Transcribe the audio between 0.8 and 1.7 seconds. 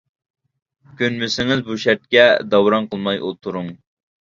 كۆنمىسىڭىز